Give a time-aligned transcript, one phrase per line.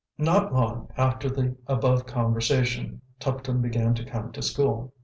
[0.17, 4.95] Not long after the above conversation, Tuptim began to come to school.